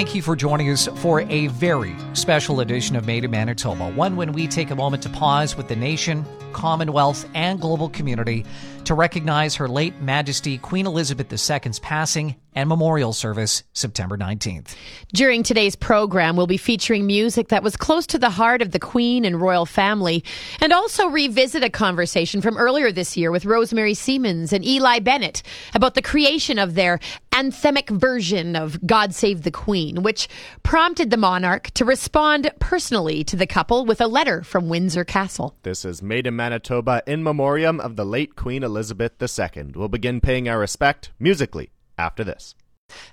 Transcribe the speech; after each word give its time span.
Thank 0.00 0.14
you 0.14 0.22
for 0.22 0.34
joining 0.34 0.70
us 0.70 0.88
for 1.02 1.20
a 1.20 1.48
very 1.48 1.94
special 2.14 2.60
edition 2.60 2.96
of 2.96 3.04
Made 3.04 3.22
in 3.22 3.32
Manitoba. 3.32 3.90
One 3.90 4.16
when 4.16 4.32
we 4.32 4.46
take 4.46 4.70
a 4.70 4.74
moment 4.74 5.02
to 5.02 5.10
pause 5.10 5.58
with 5.58 5.68
the 5.68 5.76
nation, 5.76 6.24
Commonwealth, 6.54 7.28
and 7.34 7.60
global 7.60 7.90
community 7.90 8.46
to 8.86 8.94
recognize 8.94 9.56
Her 9.56 9.68
late 9.68 10.00
Majesty 10.00 10.56
Queen 10.56 10.86
Elizabeth 10.86 11.30
II's 11.30 11.78
passing 11.80 12.34
and 12.54 12.68
memorial 12.68 13.12
service 13.12 13.62
September 13.72 14.16
19th. 14.16 14.74
During 15.12 15.42
today's 15.42 15.76
program, 15.76 16.36
we'll 16.36 16.46
be 16.46 16.56
featuring 16.56 17.06
music 17.06 17.48
that 17.48 17.62
was 17.62 17.76
close 17.76 18.06
to 18.08 18.18
the 18.18 18.30
heart 18.30 18.62
of 18.62 18.72
the 18.72 18.78
Queen 18.78 19.24
and 19.24 19.40
royal 19.40 19.66
family, 19.66 20.24
and 20.60 20.72
also 20.72 21.08
revisit 21.08 21.62
a 21.62 21.70
conversation 21.70 22.40
from 22.40 22.56
earlier 22.56 22.92
this 22.92 23.16
year 23.16 23.30
with 23.30 23.44
Rosemary 23.44 23.94
Siemens 23.94 24.52
and 24.52 24.64
Eli 24.64 24.98
Bennett 24.98 25.42
about 25.74 25.94
the 25.94 26.02
creation 26.02 26.58
of 26.58 26.74
their 26.74 26.98
anthemic 27.32 27.88
version 27.88 28.56
of 28.56 28.84
God 28.86 29.14
Save 29.14 29.42
the 29.42 29.50
Queen, 29.50 30.02
which 30.02 30.28
prompted 30.62 31.10
the 31.10 31.16
monarch 31.16 31.70
to 31.72 31.84
respond 31.84 32.50
personally 32.58 33.24
to 33.24 33.36
the 33.36 33.46
couple 33.46 33.86
with 33.86 34.00
a 34.00 34.06
letter 34.06 34.42
from 34.42 34.68
Windsor 34.68 35.04
Castle. 35.04 35.54
This 35.62 35.84
is 35.84 36.02
Made 36.02 36.26
in 36.26 36.36
Manitoba 36.36 37.02
in 37.06 37.22
memoriam 37.22 37.80
of 37.80 37.96
the 37.96 38.04
late 38.04 38.36
Queen 38.36 38.62
Elizabeth 38.62 39.12
II. 39.20 39.72
We'll 39.74 39.88
begin 39.88 40.20
paying 40.20 40.48
our 40.48 40.58
respect 40.58 41.10
musically 41.18 41.70
after 42.00 42.24
this. 42.24 42.54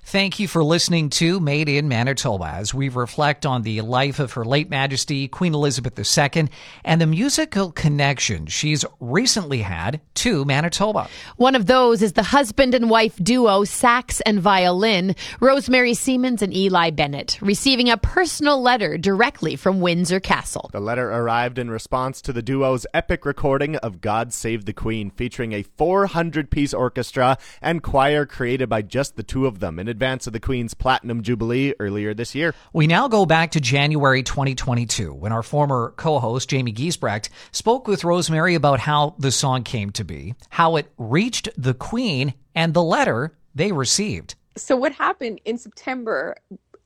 Thank 0.04 0.38
you 0.38 0.48
for 0.48 0.64
listening 0.64 1.10
to 1.10 1.40
Made 1.40 1.68
in 1.68 1.88
Manitoba 1.88 2.46
as 2.46 2.72
we 2.72 2.88
reflect 2.88 3.44
on 3.44 3.62
the 3.62 3.80
life 3.82 4.18
of 4.18 4.32
Her 4.32 4.44
late 4.44 4.70
Majesty 4.70 5.28
Queen 5.28 5.54
Elizabeth 5.54 5.98
II 5.98 6.48
and 6.84 7.00
the 7.00 7.06
musical 7.06 7.72
connection 7.72 8.46
she's 8.46 8.84
recently 9.00 9.62
had 9.62 10.00
to 10.14 10.44
Manitoba. 10.44 11.08
One 11.36 11.54
of 11.54 11.66
those 11.66 12.02
is 12.02 12.14
the 12.14 12.22
husband 12.22 12.74
and 12.74 12.88
wife 12.88 13.16
duo, 13.22 13.64
sax 13.64 14.20
and 14.22 14.40
violin, 14.40 15.14
Rosemary 15.40 15.94
Siemens 15.94 16.42
and 16.42 16.56
Eli 16.56 16.90
Bennett, 16.90 17.38
receiving 17.40 17.90
a 17.90 17.96
personal 17.96 18.62
letter 18.62 18.96
directly 18.96 19.56
from 19.56 19.80
Windsor 19.80 20.20
Castle. 20.20 20.70
The 20.72 20.80
letter 20.80 21.10
arrived 21.10 21.58
in 21.58 21.70
response 21.70 22.22
to 22.22 22.32
the 22.32 22.42
duo's 22.42 22.86
epic 22.94 23.26
recording 23.26 23.76
of 23.76 24.00
God 24.00 24.32
Save 24.32 24.64
the 24.64 24.72
Queen, 24.72 25.10
featuring 25.10 25.52
a 25.52 25.62
400 25.62 26.50
piece 26.50 26.72
orchestra 26.72 27.36
and 27.60 27.82
choir 27.82 28.24
created 28.24 28.68
by 28.68 28.82
just 28.82 29.16
the 29.16 29.22
two 29.22 29.46
of 29.46 29.58
them 29.58 29.67
them 29.68 29.78
in 29.78 29.88
advance 29.88 30.26
of 30.26 30.32
the 30.32 30.40
Queen's 30.40 30.74
Platinum 30.74 31.22
Jubilee 31.22 31.74
earlier 31.78 32.14
this 32.14 32.34
year. 32.34 32.54
We 32.72 32.86
now 32.86 33.06
go 33.06 33.26
back 33.26 33.52
to 33.52 33.60
January 33.60 34.22
2022 34.22 35.12
when 35.12 35.32
our 35.32 35.42
former 35.42 35.94
co 35.96 36.18
host, 36.18 36.48
Jamie 36.48 36.72
Giesbrecht, 36.72 37.28
spoke 37.52 37.86
with 37.86 38.04
Rosemary 38.04 38.54
about 38.54 38.80
how 38.80 39.14
the 39.18 39.30
song 39.30 39.62
came 39.62 39.90
to 39.90 40.04
be, 40.04 40.34
how 40.48 40.76
it 40.76 40.90
reached 40.96 41.48
the 41.56 41.74
Queen, 41.74 42.34
and 42.54 42.74
the 42.74 42.82
letter 42.82 43.36
they 43.54 43.72
received. 43.72 44.34
So, 44.56 44.76
what 44.76 44.92
happened 44.92 45.40
in 45.44 45.58
September, 45.58 46.36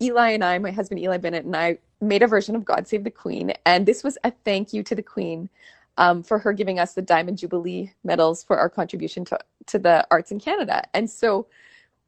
Eli 0.00 0.30
and 0.30 0.44
I, 0.44 0.58
my 0.58 0.72
husband 0.72 1.00
Eli 1.00 1.18
Bennett, 1.18 1.44
and 1.44 1.56
I 1.56 1.78
made 2.00 2.22
a 2.22 2.26
version 2.26 2.56
of 2.56 2.64
God 2.64 2.88
Save 2.88 3.04
the 3.04 3.10
Queen. 3.10 3.52
And 3.64 3.86
this 3.86 4.02
was 4.02 4.18
a 4.24 4.32
thank 4.44 4.72
you 4.72 4.82
to 4.82 4.94
the 4.94 5.02
Queen. 5.02 5.48
Um, 5.98 6.22
for 6.22 6.38
her 6.38 6.54
giving 6.54 6.78
us 6.78 6.94
the 6.94 7.02
Diamond 7.02 7.36
Jubilee 7.36 7.92
medals 8.02 8.42
for 8.42 8.56
our 8.56 8.70
contribution 8.70 9.26
to, 9.26 9.38
to 9.66 9.78
the 9.78 10.06
arts 10.10 10.30
in 10.30 10.40
Canada. 10.40 10.84
And 10.94 11.10
so 11.10 11.46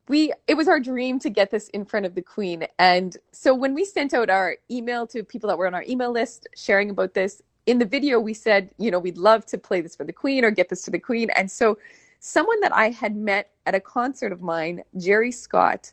we 0.09 0.33
it 0.47 0.55
was 0.55 0.69
our 0.69 0.81
dream 0.81 1.19
to 1.21 1.31
get 1.31 1.51
this 1.51 1.69
in 1.69 1.85
front 1.85 2.07
of 2.07 2.15
the 2.15 2.23
queen. 2.23 2.67
And 2.79 3.17
so 3.33 3.55
when 3.55 3.75
we 3.75 3.85
sent 3.85 4.15
out 4.15 4.31
our 4.31 4.57
email 4.71 5.07
to 5.09 5.25
people 5.25 5.49
that 5.49 5.59
were 5.59 5.67
on 5.67 5.75
our 5.75 5.85
email 5.89 6.13
list 6.13 6.47
sharing 6.57 6.91
about 6.91 7.15
this 7.15 7.43
in 7.67 7.79
the 7.79 7.87
video 7.87 8.21
we 8.21 8.35
said 8.35 8.71
you 8.79 8.91
know 8.91 8.99
we'd 8.99 9.17
love 9.17 9.47
to 9.47 9.57
play 9.57 9.81
this 9.81 9.97
for 9.97 10.05
the 10.05 10.13
queen 10.13 10.45
or 10.45 10.51
get 10.51 10.69
this 10.69 10.83
to 10.83 10.91
the 10.91 10.99
queen. 10.99 11.31
And 11.31 11.51
so 11.51 11.79
someone 12.25 12.59
that 12.61 12.75
i 12.75 12.89
had 12.89 13.15
met 13.15 13.51
at 13.67 13.75
a 13.75 13.81
concert 13.81 14.33
of 14.33 14.41
mine 14.41 14.83
jerry 14.97 15.31
scott 15.31 15.93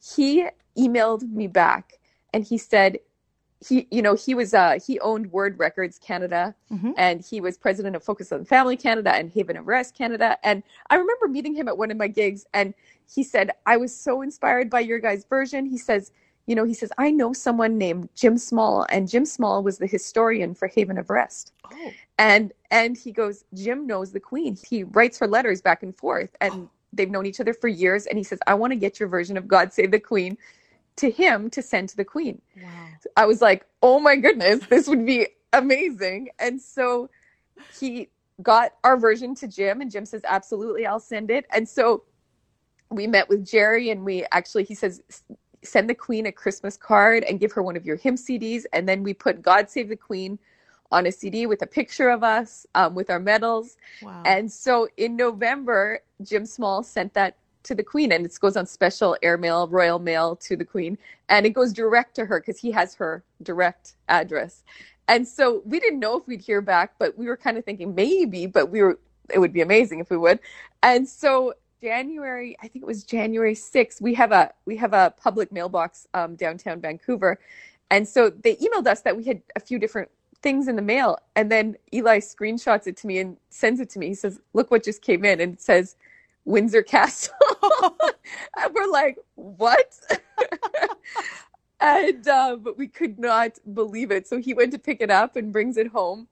he 0.00 0.46
emailed 0.78 1.28
me 1.32 1.48
back 1.48 1.98
and 2.32 2.44
he 2.44 2.56
said 2.56 2.96
he 3.66 3.88
you 3.90 4.00
know 4.00 4.14
he 4.14 4.32
was 4.32 4.54
uh 4.54 4.78
he 4.86 5.00
owned 5.00 5.30
word 5.32 5.58
records 5.58 5.98
canada 5.98 6.54
mm-hmm. 6.72 6.92
and 6.96 7.20
he 7.20 7.40
was 7.40 7.58
president 7.58 7.96
of 7.96 8.02
focus 8.02 8.30
on 8.30 8.44
family 8.44 8.76
canada 8.76 9.12
and 9.12 9.30
haven 9.32 9.56
of 9.56 9.66
rest 9.66 9.96
canada. 9.96 10.38
And 10.44 10.62
i 10.88 10.94
remember 10.94 11.26
meeting 11.26 11.54
him 11.54 11.66
at 11.66 11.76
one 11.76 11.90
of 11.90 11.96
my 11.96 12.08
gigs 12.08 12.46
and 12.54 12.74
he 13.14 13.22
said, 13.22 13.50
I 13.66 13.76
was 13.76 13.94
so 13.94 14.22
inspired 14.22 14.70
by 14.70 14.80
your 14.80 14.98
guys' 14.98 15.24
version. 15.24 15.66
He 15.66 15.78
says, 15.78 16.12
you 16.46 16.54
know, 16.54 16.64
he 16.64 16.74
says, 16.74 16.90
I 16.98 17.10
know 17.10 17.32
someone 17.32 17.78
named 17.78 18.08
Jim 18.14 18.36
Small, 18.36 18.86
and 18.90 19.08
Jim 19.08 19.24
Small 19.24 19.62
was 19.62 19.78
the 19.78 19.86
historian 19.86 20.54
for 20.54 20.66
Haven 20.66 20.98
of 20.98 21.08
Rest. 21.10 21.52
Oh. 21.72 21.92
And 22.18 22.52
and 22.70 22.96
he 22.96 23.12
goes, 23.12 23.44
Jim 23.54 23.86
knows 23.86 24.12
the 24.12 24.20
Queen. 24.20 24.56
He 24.68 24.84
writes 24.84 25.18
her 25.18 25.26
letters 25.26 25.62
back 25.62 25.82
and 25.82 25.96
forth, 25.96 26.34
and 26.40 26.52
oh. 26.52 26.70
they've 26.92 27.10
known 27.10 27.26
each 27.26 27.40
other 27.40 27.54
for 27.54 27.68
years. 27.68 28.06
And 28.06 28.18
he 28.18 28.24
says, 28.24 28.40
I 28.46 28.54
want 28.54 28.72
to 28.72 28.76
get 28.76 28.98
your 28.98 29.08
version 29.08 29.36
of 29.36 29.46
God 29.46 29.72
Save 29.72 29.92
the 29.92 30.00
Queen 30.00 30.36
to 30.96 31.10
him 31.10 31.48
to 31.50 31.62
send 31.62 31.88
to 31.90 31.96
the 31.96 32.04
Queen. 32.04 32.40
Wow. 32.60 32.68
I 33.16 33.26
was 33.26 33.40
like, 33.40 33.64
oh 33.82 34.00
my 34.00 34.16
goodness, 34.16 34.66
this 34.66 34.88
would 34.88 35.06
be 35.06 35.28
amazing. 35.52 36.30
And 36.38 36.60
so 36.60 37.08
he 37.78 38.08
got 38.42 38.72
our 38.82 38.96
version 38.96 39.34
to 39.36 39.46
Jim, 39.46 39.80
and 39.80 39.90
Jim 39.90 40.06
says, 40.06 40.22
absolutely, 40.26 40.86
I'll 40.86 41.00
send 41.00 41.30
it. 41.30 41.46
And 41.54 41.68
so 41.68 42.02
we 42.92 43.06
met 43.06 43.28
with 43.28 43.46
Jerry 43.46 43.90
and 43.90 44.04
we 44.04 44.24
actually, 44.32 44.64
he 44.64 44.74
says, 44.74 45.02
send 45.62 45.88
the 45.88 45.94
Queen 45.94 46.26
a 46.26 46.32
Christmas 46.32 46.76
card 46.76 47.24
and 47.24 47.40
give 47.40 47.52
her 47.52 47.62
one 47.62 47.76
of 47.76 47.86
your 47.86 47.96
hymn 47.96 48.16
CDs. 48.16 48.64
And 48.72 48.88
then 48.88 49.02
we 49.02 49.14
put 49.14 49.42
God 49.42 49.70
Save 49.70 49.88
the 49.88 49.96
Queen 49.96 50.38
on 50.90 51.06
a 51.06 51.12
CD 51.12 51.46
with 51.46 51.62
a 51.62 51.66
picture 51.66 52.10
of 52.10 52.22
us 52.22 52.66
um, 52.74 52.94
with 52.94 53.10
our 53.10 53.20
medals. 53.20 53.76
Wow. 54.02 54.22
And 54.26 54.52
so 54.52 54.88
in 54.96 55.16
November, 55.16 56.00
Jim 56.22 56.44
Small 56.44 56.82
sent 56.82 57.14
that 57.14 57.36
to 57.64 57.74
the 57.74 57.82
Queen 57.82 58.12
and 58.12 58.26
it 58.26 58.38
goes 58.40 58.56
on 58.56 58.66
special 58.66 59.16
airmail, 59.22 59.68
royal 59.68 59.98
mail 59.98 60.36
to 60.36 60.56
the 60.56 60.64
Queen. 60.64 60.98
And 61.28 61.46
it 61.46 61.50
goes 61.50 61.72
direct 61.72 62.14
to 62.16 62.26
her 62.26 62.40
because 62.40 62.58
he 62.58 62.72
has 62.72 62.94
her 62.96 63.24
direct 63.42 63.94
address. 64.08 64.64
And 65.08 65.26
so 65.26 65.62
we 65.64 65.80
didn't 65.80 66.00
know 66.00 66.18
if 66.18 66.26
we'd 66.26 66.40
hear 66.40 66.60
back, 66.60 66.94
but 66.98 67.16
we 67.16 67.26
were 67.26 67.36
kind 67.36 67.56
of 67.56 67.64
thinking 67.64 67.94
maybe, 67.94 68.46
but 68.46 68.70
we 68.70 68.82
were, 68.82 68.98
it 69.32 69.38
would 69.38 69.52
be 69.52 69.60
amazing 69.60 70.00
if 70.00 70.10
we 70.10 70.16
would. 70.16 70.40
And 70.82 71.08
so 71.08 71.54
January, 71.82 72.56
I 72.62 72.68
think 72.68 72.84
it 72.84 72.86
was 72.86 73.02
January 73.02 73.54
6th, 73.54 74.00
we 74.00 74.14
have 74.14 74.30
a 74.30 74.52
we 74.66 74.76
have 74.76 74.92
a 74.92 75.12
public 75.18 75.50
mailbox 75.50 76.06
um, 76.14 76.36
downtown 76.36 76.80
Vancouver, 76.80 77.40
and 77.90 78.06
so 78.06 78.30
they 78.30 78.54
emailed 78.56 78.86
us 78.86 79.00
that 79.02 79.16
we 79.16 79.24
had 79.24 79.42
a 79.56 79.60
few 79.60 79.80
different 79.80 80.08
things 80.42 80.68
in 80.68 80.76
the 80.76 80.82
mail, 80.82 81.18
and 81.34 81.50
then 81.50 81.76
Eli 81.92 82.18
screenshots 82.20 82.86
it 82.86 82.96
to 82.98 83.06
me 83.08 83.18
and 83.18 83.36
sends 83.50 83.80
it 83.80 83.90
to 83.90 83.98
me. 83.98 84.06
He 84.08 84.14
says, 84.14 84.40
"Look 84.54 84.70
what 84.70 84.84
just 84.84 85.02
came 85.02 85.24
in," 85.24 85.40
and 85.40 85.54
it 85.54 85.60
says 85.60 85.96
Windsor 86.44 86.82
Castle. 86.82 87.34
and 88.56 88.72
we're 88.72 88.90
like, 88.90 89.18
"What?" 89.34 89.98
and 91.80 92.28
uh, 92.28 92.56
but 92.56 92.78
we 92.78 92.86
could 92.86 93.18
not 93.18 93.58
believe 93.74 94.12
it. 94.12 94.28
So 94.28 94.40
he 94.40 94.54
went 94.54 94.70
to 94.72 94.78
pick 94.78 95.00
it 95.00 95.10
up 95.10 95.34
and 95.34 95.52
brings 95.52 95.76
it 95.76 95.88
home, 95.88 96.28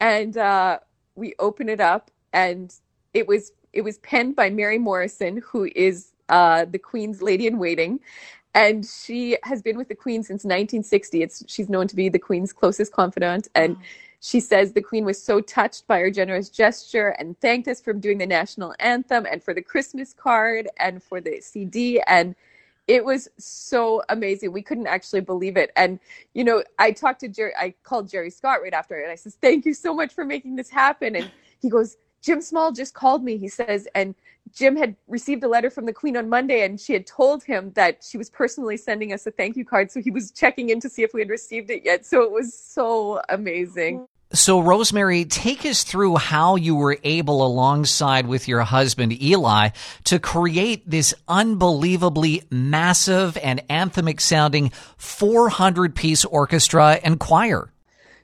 and 0.00 0.36
uh, 0.36 0.80
we 1.14 1.34
open 1.38 1.68
it 1.68 1.80
up, 1.80 2.10
and 2.32 2.74
it 3.14 3.28
was 3.28 3.52
it 3.72 3.82
was 3.82 3.98
penned 3.98 4.36
by 4.36 4.50
Mary 4.50 4.78
Morrison, 4.78 5.42
who 5.44 5.68
is 5.74 6.12
uh, 6.28 6.64
the 6.64 6.78
Queen's 6.78 7.22
lady 7.22 7.46
in 7.46 7.58
waiting. 7.58 8.00
And 8.54 8.84
she 8.84 9.36
has 9.44 9.62
been 9.62 9.76
with 9.76 9.88
the 9.88 9.94
Queen 9.94 10.22
since 10.22 10.44
1960. 10.44 11.22
It's, 11.22 11.44
she's 11.46 11.68
known 11.68 11.86
to 11.88 11.96
be 11.96 12.08
the 12.08 12.18
Queen's 12.18 12.52
closest 12.52 12.92
confidant. 12.92 13.48
And 13.54 13.76
she 14.20 14.40
says 14.40 14.72
the 14.72 14.82
Queen 14.82 15.04
was 15.04 15.22
so 15.22 15.40
touched 15.40 15.86
by 15.86 16.00
her 16.00 16.10
generous 16.10 16.50
gesture 16.50 17.10
and 17.18 17.38
thanked 17.40 17.68
us 17.68 17.80
for 17.80 17.92
doing 17.92 18.18
the 18.18 18.26
national 18.26 18.74
anthem 18.80 19.26
and 19.30 19.42
for 19.42 19.54
the 19.54 19.62
Christmas 19.62 20.12
card 20.12 20.68
and 20.78 21.02
for 21.02 21.20
the 21.20 21.40
CD. 21.40 22.00
And 22.06 22.34
it 22.86 23.04
was 23.04 23.28
so 23.38 24.02
amazing. 24.08 24.52
We 24.52 24.62
couldn't 24.62 24.88
actually 24.88 25.20
believe 25.20 25.56
it. 25.56 25.70
And, 25.76 26.00
you 26.34 26.42
know, 26.42 26.64
I 26.78 26.90
talked 26.90 27.20
to 27.20 27.28
Jerry, 27.28 27.52
I 27.56 27.74
called 27.84 28.10
Jerry 28.10 28.30
Scott 28.30 28.62
right 28.62 28.74
after 28.74 28.98
it, 28.98 29.04
and 29.04 29.12
I 29.12 29.14
says, 29.14 29.36
Thank 29.40 29.64
you 29.64 29.74
so 29.74 29.94
much 29.94 30.12
for 30.12 30.24
making 30.24 30.56
this 30.56 30.68
happen. 30.68 31.14
And 31.14 31.30
he 31.60 31.70
goes, 31.70 31.96
Jim 32.22 32.40
Small 32.40 32.72
just 32.72 32.94
called 32.94 33.24
me, 33.24 33.36
he 33.36 33.48
says, 33.48 33.88
and 33.94 34.14
Jim 34.52 34.76
had 34.76 34.96
received 35.08 35.42
a 35.44 35.48
letter 35.48 35.70
from 35.70 35.86
the 35.86 35.92
Queen 35.92 36.16
on 36.16 36.28
Monday 36.28 36.64
and 36.64 36.80
she 36.80 36.92
had 36.92 37.06
told 37.06 37.44
him 37.44 37.72
that 37.74 38.02
she 38.02 38.18
was 38.18 38.28
personally 38.30 38.76
sending 38.76 39.12
us 39.12 39.26
a 39.26 39.30
thank 39.30 39.56
you 39.56 39.64
card. 39.64 39.90
So 39.90 40.00
he 40.00 40.10
was 40.10 40.30
checking 40.30 40.70
in 40.70 40.80
to 40.80 40.88
see 40.88 41.02
if 41.02 41.14
we 41.14 41.20
had 41.20 41.30
received 41.30 41.70
it 41.70 41.84
yet. 41.84 42.04
So 42.04 42.22
it 42.22 42.30
was 42.30 42.52
so 42.52 43.20
amazing. 43.28 44.06
So, 44.32 44.60
Rosemary, 44.60 45.24
take 45.24 45.66
us 45.66 45.82
through 45.82 46.14
how 46.14 46.54
you 46.54 46.76
were 46.76 46.98
able, 47.02 47.44
alongside 47.44 48.28
with 48.28 48.46
your 48.46 48.60
husband 48.60 49.20
Eli, 49.20 49.70
to 50.04 50.20
create 50.20 50.88
this 50.88 51.12
unbelievably 51.26 52.44
massive 52.48 53.36
and 53.38 53.66
anthemic 53.66 54.20
sounding 54.20 54.70
400 54.98 55.96
piece 55.96 56.24
orchestra 56.24 57.00
and 57.02 57.18
choir. 57.18 57.72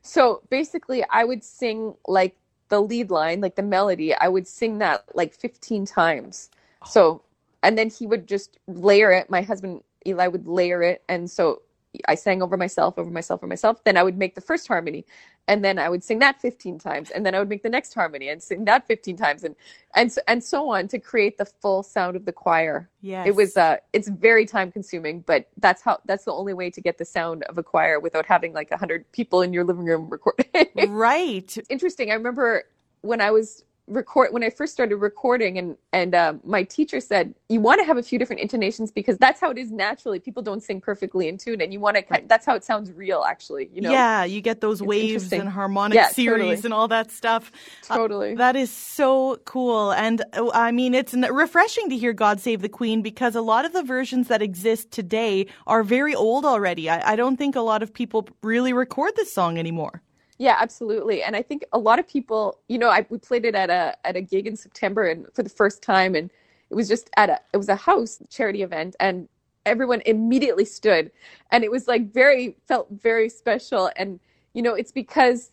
So, 0.03 0.43
basically, 0.49 1.05
I 1.11 1.25
would 1.25 1.43
sing 1.43 1.97
like 2.07 2.37
the 2.69 2.81
lead 2.81 3.11
line, 3.11 3.41
like 3.41 3.57
the 3.57 3.63
melody, 3.63 4.15
I 4.15 4.29
would 4.29 4.47
sing 4.47 4.79
that 4.79 5.05
like 5.15 5.35
15 5.35 5.87
times. 5.87 6.51
Oh. 6.83 6.87
So, 6.89 7.23
and 7.63 7.77
then 7.77 7.91
he 7.91 8.07
would 8.07 8.27
just 8.27 8.59
layer 8.67 9.11
it. 9.13 9.31
My 9.31 9.43
husband 9.43 9.83
Eli 10.07 10.27
would 10.29 10.47
layer 10.47 10.83
it. 10.83 11.03
And 11.09 11.31
so 11.31 11.63
I 12.09 12.15
sang 12.15 12.43
over 12.43 12.57
myself, 12.57 12.99
over 12.99 13.11
myself, 13.11 13.41
over 13.41 13.47
myself. 13.47 13.83
Then 13.85 13.97
I 13.97 14.03
would 14.03 14.17
make 14.17 14.35
the 14.35 14.41
first 14.41 14.69
harmony, 14.69 15.05
and 15.49 15.65
then 15.65 15.79
I 15.79 15.89
would 15.89 16.03
sing 16.03 16.19
that 16.21 16.41
15 16.41 16.79
times, 16.79 17.11
and 17.11 17.25
then 17.25 17.35
I 17.35 17.39
would 17.39 17.49
make 17.49 17.63
the 17.63 17.69
next 17.69 17.95
harmony 17.95 18.29
and 18.29 18.43
sing 18.43 18.65
that 18.67 18.87
15 18.87 19.17
times, 19.17 19.45
and 19.45 19.55
and 19.95 20.13
so, 20.13 20.21
and 20.29 20.43
so 20.43 20.71
on 20.71 20.89
to 20.89 20.99
create 20.99 21.39
the 21.39 21.45
full 21.45 21.83
sound 21.83 22.17
of 22.17 22.25
the 22.25 22.33
choir. 22.33 22.91
Yeah, 23.01 23.25
It 23.25 23.35
was 23.35 23.57
uh, 23.57 23.77
it's 23.93 24.09
very 24.09 24.47
time 24.47 24.73
consuming, 24.73 25.21
but 25.21 25.49
that's 25.59 25.83
how 25.83 26.01
that's 26.05 26.25
the 26.25 26.33
only 26.33 26.55
way 26.55 26.71
to 26.71 26.81
get 26.81 26.99
the 26.99 27.05
sound 27.05 27.43
of 27.45 27.59
a 27.59 27.63
choir 27.63 28.01
without 28.01 28.27
having 28.27 28.53
like 28.53 28.71
a 28.71 28.77
hundred 28.77 29.11
people 29.13 29.43
in 29.43 29.53
your 29.53 29.65
living 29.65 29.85
room 29.85 30.09
recording. 30.09 30.47
right. 30.89 31.57
Interesting. 31.69 32.11
I 32.11 32.15
remember 32.15 32.65
when 33.03 33.21
I 33.21 33.31
was 33.31 33.65
record 33.87 34.33
when 34.33 34.43
I 34.43 34.51
first 34.51 34.73
started 34.73 34.97
recording, 34.97 35.59
and 35.59 35.77
and 35.93 36.15
um, 36.15 36.41
my 36.45 36.63
teacher 36.63 37.01
said 37.01 37.35
you 37.49 37.61
want 37.61 37.81
to 37.81 37.85
have 37.85 37.97
a 37.97 38.03
few 38.03 38.19
different 38.19 38.41
intonations 38.41 38.91
because 38.91 39.19
that's 39.19 39.41
how 39.41 39.51
it 39.51 39.59
is 39.59 39.71
naturally. 39.71 40.19
People 40.19 40.43
don't 40.43 40.63
sing 40.63 40.81
perfectly 40.81 41.29
in 41.29 41.39
tune, 41.39 41.61
and 41.61 41.73
you 41.73 41.81
want 41.81 41.97
to. 41.97 42.23
That's 42.27 42.45
how 42.47 42.55
it 42.55 42.65
sounds 42.65 42.93
real, 42.93 43.25
actually. 43.27 43.71
You 43.73 43.83
know. 43.83 43.91
Yeah, 43.91 44.25
you 44.25 44.41
get 44.41 44.61
those 44.61 44.81
it's 44.81 44.89
waves 44.89 45.33
and 45.33 45.49
harmonic 45.49 45.97
yeah, 45.97 46.09
series 46.09 46.41
totally. 46.41 46.65
and 46.65 46.75
all 46.75 46.89
that 46.89 47.11
stuff. 47.11 47.53
Totally. 47.83 48.33
Uh, 48.33 48.37
that 48.37 48.57
is 48.57 48.71
so 48.71 49.37
cool, 49.45 49.93
and 49.93 50.23
uh, 50.33 50.51
I 50.53 50.73
mean 50.73 50.95
it's 50.95 51.15
refreshing 51.15 51.89
to 51.91 51.97
hear 51.97 52.13
"God 52.13 52.41
Save 52.41 52.63
the 52.63 52.69
Queen" 52.69 53.03
because 53.03 53.35
a 53.35 53.41
lot 53.41 53.65
of 53.65 53.73
the 53.73 53.83
versions 53.83 54.29
that 54.29 54.43
exist 54.43 54.91
today 54.91 55.47
are 55.67 55.83
very 55.83 56.15
old 56.15 56.45
already. 56.45 56.91
I, 56.91 57.13
I 57.13 57.17
don't 57.17 57.37
think 57.37 57.57
a 57.57 57.61
lot 57.61 57.83
of 57.83 57.93
people 57.93 58.29
really 58.43 58.73
record 58.73 59.15
this 59.17 59.33
song 59.33 59.59
anymore. 59.59 60.03
Yeah, 60.39 60.57
absolutely. 60.61 61.23
And 61.23 61.35
I 61.35 61.43
think 61.43 61.65
a 61.73 61.79
lot 61.79 61.99
of 61.99 62.07
people, 62.09 62.59
you 62.69 62.79
know, 62.79 62.91
I 62.91 63.07
we 63.09 63.19
played 63.19 63.45
it 63.45 63.55
at 63.55 63.71
a 63.71 63.97
at 64.07 64.17
a 64.17 64.21
gig 64.21 64.47
in 64.47 64.57
September 64.57 65.05
and 65.07 65.27
for 65.35 65.43
the 65.43 65.49
first 65.49 65.83
time 65.83 66.15
and 66.15 66.31
it 66.71 66.75
was 66.75 66.89
just 66.89 67.09
at 67.17 67.31
a 67.31 67.41
it 67.53 67.57
was 67.57 67.69
a 67.69 67.77
house 67.77 68.19
charity 68.31 68.63
event 68.63 68.97
and 69.01 69.29
everyone 69.65 70.03
immediately 70.07 70.65
stood 70.65 71.11
and 71.51 71.65
it 71.65 71.71
was 71.71 71.89
like 71.89 72.13
very 72.13 72.57
felt 72.69 72.89
very 72.91 73.29
special 73.29 73.91
and 73.97 74.21
you 74.55 74.63
know, 74.63 74.75
it's 74.75 74.93
because 74.93 75.51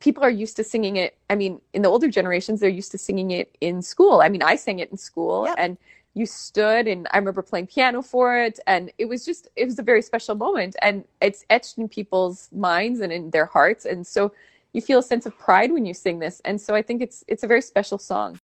people 0.00 0.22
are 0.24 0.30
used 0.30 0.56
to 0.56 0.64
singing 0.64 0.96
it. 0.96 1.16
I 1.30 1.34
mean, 1.36 1.60
in 1.74 1.82
the 1.82 1.88
older 1.88 2.08
generations 2.08 2.60
they're 2.60 2.70
used 2.70 2.92
to 2.92 2.98
singing 2.98 3.30
it 3.30 3.56
in 3.60 3.82
school. 3.82 4.20
I 4.22 4.28
mean, 4.28 4.42
I 4.42 4.56
sang 4.56 4.78
it 4.80 4.90
in 4.90 4.98
school 4.98 5.46
Yep. 5.46 5.56
and 5.58 5.78
you 6.14 6.26
stood 6.26 6.86
and 6.86 7.08
I 7.12 7.18
remember 7.18 7.42
playing 7.42 7.68
piano 7.68 8.02
for 8.02 8.38
it 8.38 8.60
and 8.66 8.92
it 8.98 9.06
was 9.06 9.24
just 9.24 9.48
it 9.56 9.64
was 9.64 9.78
a 9.78 9.82
very 9.82 10.02
special 10.02 10.34
moment 10.34 10.76
and 10.82 11.04
it's 11.20 11.44
etched 11.48 11.78
in 11.78 11.88
people's 11.88 12.48
minds 12.52 13.00
and 13.00 13.12
in 13.12 13.30
their 13.30 13.46
hearts 13.46 13.84
and 13.84 14.06
so 14.06 14.32
you 14.72 14.80
feel 14.80 14.98
a 14.98 15.02
sense 15.02 15.26
of 15.26 15.38
pride 15.38 15.72
when 15.72 15.86
you 15.86 15.94
sing 15.94 16.18
this 16.18 16.40
and 16.44 16.60
so 16.60 16.74
I 16.74 16.82
think 16.82 17.02
it's 17.02 17.24
it's 17.28 17.42
a 17.42 17.46
very 17.46 17.62
special 17.62 17.98
song. 17.98 18.38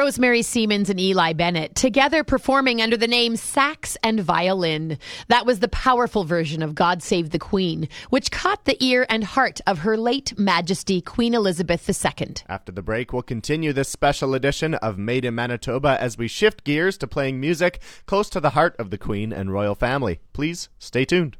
Rosemary 0.00 0.40
Siemens 0.40 0.88
and 0.88 0.98
Eli 0.98 1.34
Bennett, 1.34 1.74
together 1.74 2.24
performing 2.24 2.80
under 2.80 2.96
the 2.96 3.06
name 3.06 3.36
Sax 3.36 3.98
and 4.02 4.18
Violin. 4.18 4.96
That 5.28 5.44
was 5.44 5.60
the 5.60 5.68
powerful 5.68 6.24
version 6.24 6.62
of 6.62 6.74
God 6.74 7.02
Save 7.02 7.28
the 7.28 7.38
Queen, 7.38 7.86
which 8.08 8.30
caught 8.30 8.64
the 8.64 8.82
ear 8.82 9.04
and 9.10 9.22
heart 9.22 9.60
of 9.66 9.80
Her 9.80 9.98
late 9.98 10.38
Majesty 10.38 11.02
Queen 11.02 11.34
Elizabeth 11.34 11.86
II. 11.86 12.36
After 12.48 12.72
the 12.72 12.80
break, 12.80 13.12
we'll 13.12 13.20
continue 13.20 13.74
this 13.74 13.90
special 13.90 14.32
edition 14.32 14.72
of 14.76 14.96
Made 14.96 15.26
in 15.26 15.34
Manitoba 15.34 16.00
as 16.00 16.16
we 16.16 16.28
shift 16.28 16.64
gears 16.64 16.96
to 16.96 17.06
playing 17.06 17.38
music 17.38 17.82
close 18.06 18.30
to 18.30 18.40
the 18.40 18.50
heart 18.50 18.74
of 18.78 18.88
the 18.88 18.96
Queen 18.96 19.34
and 19.34 19.52
royal 19.52 19.74
family. 19.74 20.20
Please 20.32 20.70
stay 20.78 21.04
tuned. 21.04 21.36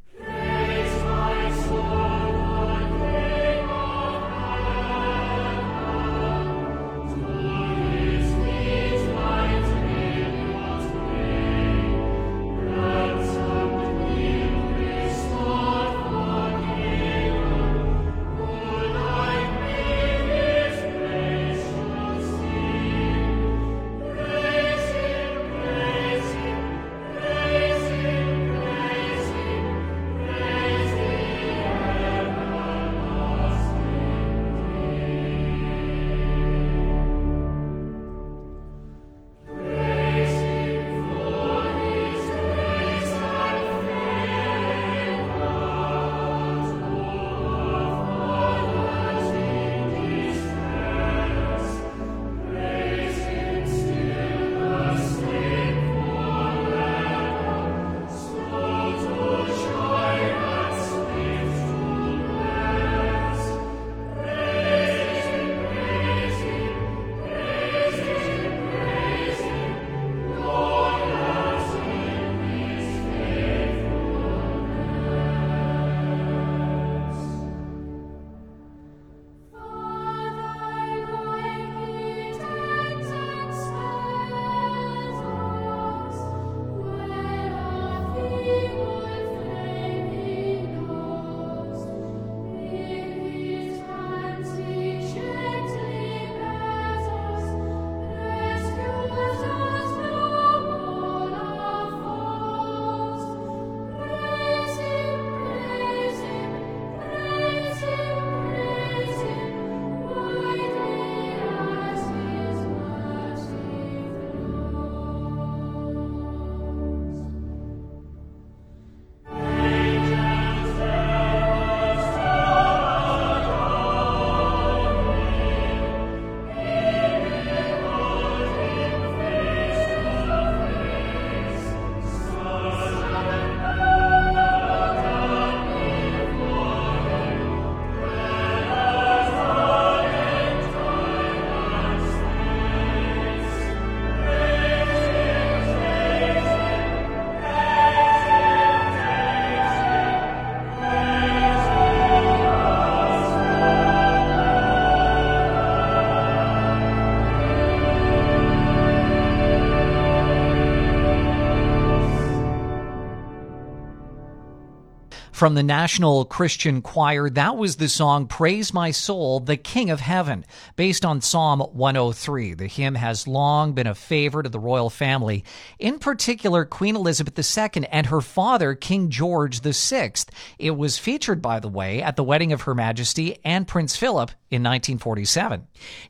From 165.41 165.55
the 165.55 165.63
National 165.63 166.27
Christian 166.27 166.83
Choir. 166.83 167.31
That 167.31 167.57
was 167.57 167.77
the 167.77 167.89
song 167.89 168.27
Praise 168.27 168.75
My 168.75 168.91
Soul, 168.91 169.41
the 169.41 169.57
King 169.57 169.89
of 169.89 169.99
Heaven, 169.99 170.45
based 170.77 171.03
on 171.03 171.23
Psalm 171.23 171.61
103. 171.61 172.53
The 172.53 172.67
hymn 172.67 172.95
has 172.95 173.27
long 173.27 173.73
been 173.73 173.87
a 173.87 173.95
favorite 173.95 174.45
of 174.45 174.53
the 174.53 174.59
royal 174.59 174.91
family, 174.91 175.43
in 175.79 175.99
particular 175.99 176.67
Queen 176.67 176.95
Elizabeth 176.95 177.39
II 177.39 177.87
and 177.91 178.09
her 178.09 178.21
father, 178.21 178.75
King 178.75 179.09
George 179.09 179.63
VI. 179.63 180.13
It 180.59 180.77
was 180.77 180.99
featured, 180.99 181.41
by 181.41 181.59
the 181.59 181.69
way, 181.69 182.03
at 182.03 182.17
the 182.17 182.23
wedding 182.23 182.53
of 182.53 182.61
Her 182.63 182.75
Majesty 182.75 183.39
and 183.43 183.67
Prince 183.67 183.97
Philip 183.97 184.33
in 184.51 184.63
1947. 184.63 185.67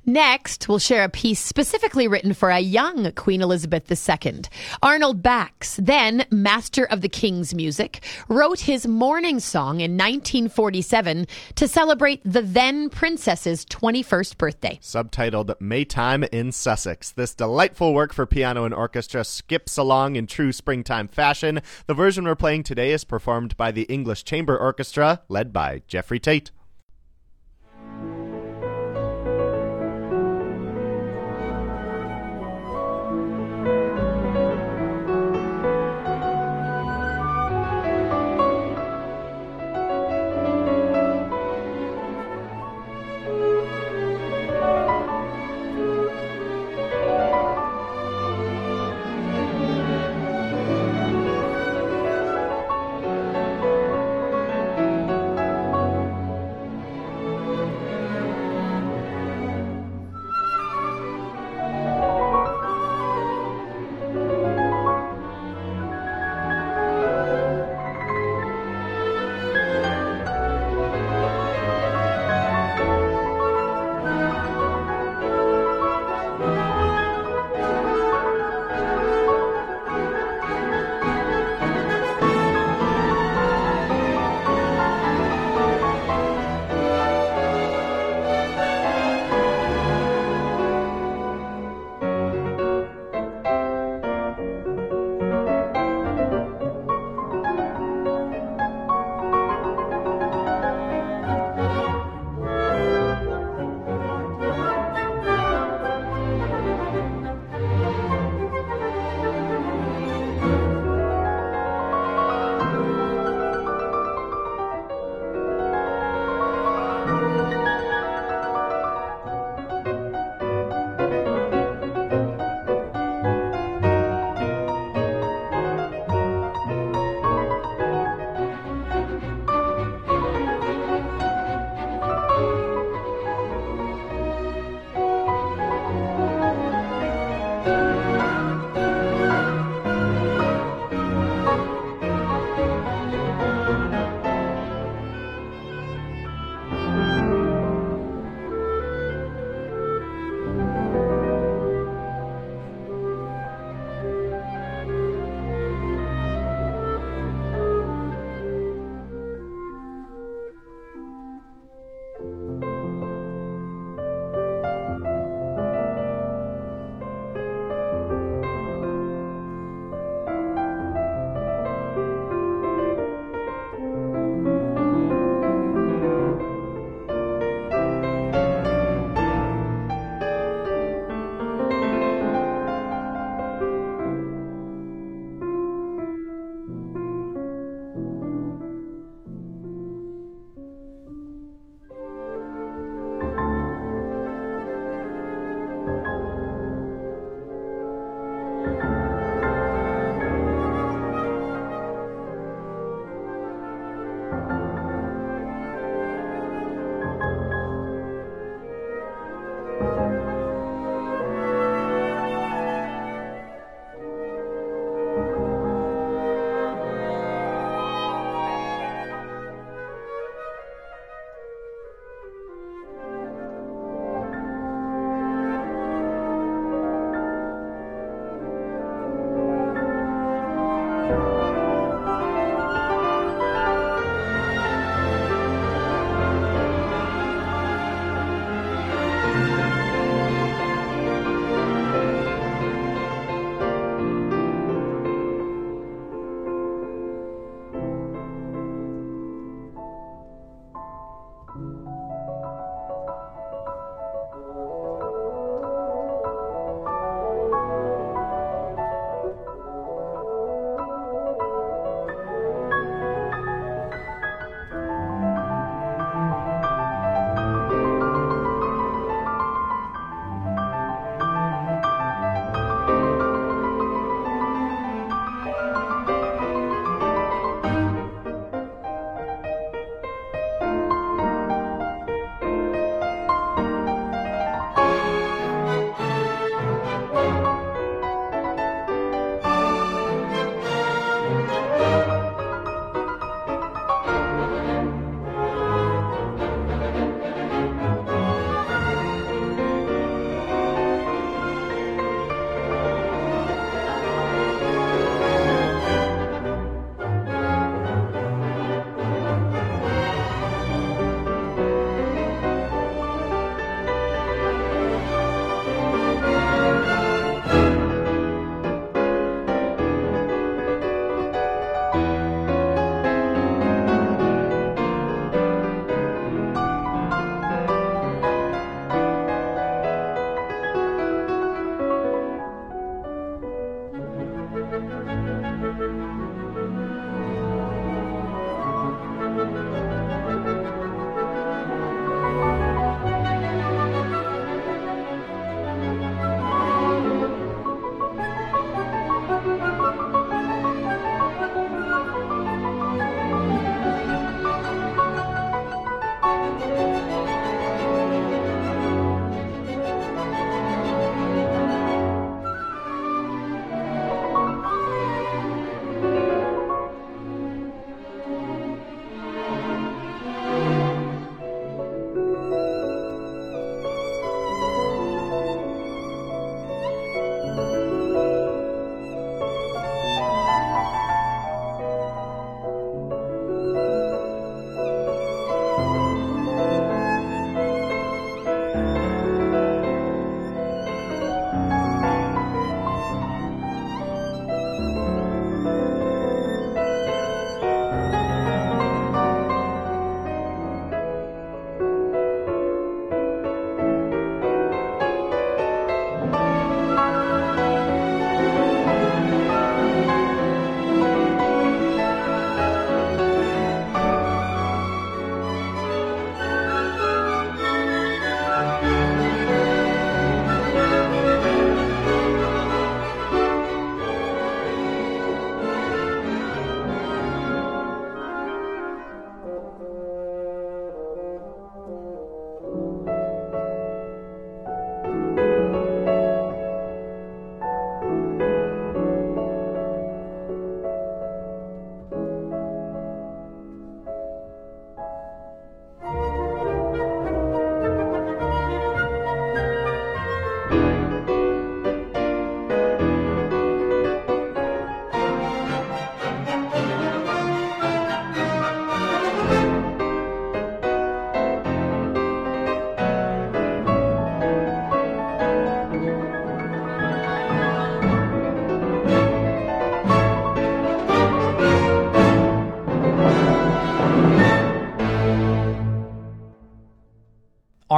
Next, 0.06 0.68
we'll 0.68 0.80
share 0.80 1.04
a 1.04 1.08
piece 1.08 1.38
specifically 1.38 2.08
written 2.08 2.34
for 2.34 2.50
a 2.50 2.58
young 2.58 3.12
Queen 3.12 3.42
Elizabeth 3.42 3.84
II. 3.88 4.40
Arnold 4.82 5.22
Bax, 5.22 5.78
then 5.80 6.24
Master 6.32 6.84
of 6.84 7.02
the 7.02 7.08
King's 7.08 7.54
Music, 7.54 8.02
wrote 8.28 8.60
his 8.60 8.88
morning 8.88 9.19
song 9.20 9.80
in 9.80 9.98
1947 9.98 11.26
to 11.54 11.68
celebrate 11.68 12.22
the 12.24 12.40
then 12.40 12.88
princess's 12.88 13.66
21st 13.66 14.38
birthday. 14.38 14.78
Subtitled 14.82 15.54
Maytime 15.60 16.26
in 16.32 16.52
Sussex. 16.52 17.10
This 17.12 17.34
delightful 17.34 17.92
work 17.92 18.14
for 18.14 18.24
piano 18.24 18.64
and 18.64 18.72
orchestra 18.72 19.22
skips 19.24 19.76
along 19.76 20.16
in 20.16 20.26
true 20.26 20.52
springtime 20.52 21.06
fashion. 21.06 21.60
The 21.86 21.94
version 21.94 22.24
we're 22.24 22.34
playing 22.34 22.62
today 22.62 22.92
is 22.92 23.04
performed 23.04 23.58
by 23.58 23.70
the 23.70 23.82
English 23.82 24.24
Chamber 24.24 24.56
Orchestra, 24.56 25.20
led 25.28 25.52
by 25.52 25.82
Jeffrey 25.86 26.18
Tate. 26.18 26.50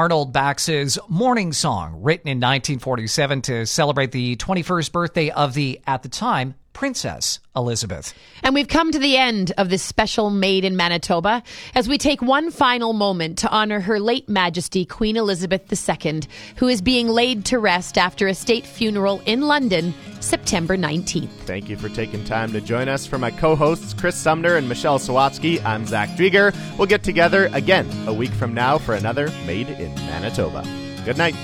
Arnold 0.02 0.32
Bax's 0.32 0.98
Morning 1.06 1.52
Song, 1.52 2.02
written 2.02 2.26
in 2.26 2.38
1947 2.38 3.42
to 3.42 3.66
celebrate 3.66 4.10
the 4.10 4.34
21st 4.34 4.90
birthday 4.90 5.30
of 5.30 5.54
the, 5.54 5.80
at 5.86 6.02
the 6.02 6.08
time, 6.08 6.56
Princess 6.82 7.38
Elizabeth. 7.54 8.12
And 8.42 8.56
we've 8.56 8.66
come 8.66 8.90
to 8.90 8.98
the 8.98 9.16
end 9.16 9.52
of 9.56 9.70
this 9.70 9.84
special 9.84 10.30
Made 10.30 10.64
in 10.64 10.76
Manitoba 10.76 11.44
as 11.76 11.88
we 11.88 11.96
take 11.96 12.20
one 12.20 12.50
final 12.50 12.92
moment 12.92 13.38
to 13.38 13.48
honor 13.50 13.78
Her 13.78 14.00
late 14.00 14.28
Majesty 14.28 14.84
Queen 14.84 15.16
Elizabeth 15.16 15.62
II, 15.72 16.22
who 16.56 16.66
is 16.66 16.82
being 16.82 17.06
laid 17.06 17.44
to 17.44 17.60
rest 17.60 17.98
after 17.98 18.26
a 18.26 18.34
state 18.34 18.66
funeral 18.66 19.22
in 19.26 19.42
London 19.42 19.94
September 20.18 20.76
19th. 20.76 21.30
Thank 21.46 21.68
you 21.68 21.76
for 21.76 21.88
taking 21.88 22.24
time 22.24 22.50
to 22.50 22.60
join 22.60 22.88
us. 22.88 23.06
For 23.06 23.16
my 23.16 23.30
co 23.30 23.54
hosts, 23.54 23.94
Chris 23.94 24.16
Sumner 24.16 24.56
and 24.56 24.68
Michelle 24.68 24.98
Sawatsky, 24.98 25.64
I'm 25.64 25.86
Zach 25.86 26.08
Drieger. 26.16 26.52
We'll 26.78 26.88
get 26.88 27.04
together 27.04 27.48
again 27.52 27.88
a 28.08 28.12
week 28.12 28.32
from 28.32 28.54
now 28.54 28.78
for 28.78 28.96
another 28.96 29.30
Made 29.46 29.68
in 29.68 29.94
Manitoba. 29.94 30.66
Good 31.04 31.16
night. 31.16 31.36